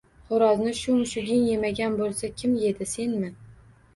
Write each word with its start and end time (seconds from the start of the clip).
–Xo‘rozni 0.29 0.71
shu 0.77 0.93
mushuging 1.01 1.43
yemagan 1.49 1.97
bo‘lsa, 1.99 2.29
kim 2.41 2.55
yedi? 2.63 2.87
Senmi? 2.95 3.29